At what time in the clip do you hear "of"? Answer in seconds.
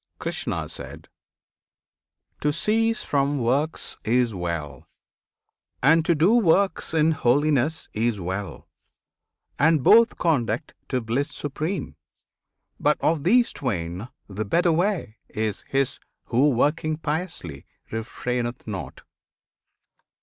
13.01-13.21